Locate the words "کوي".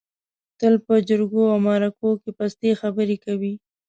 3.25-3.53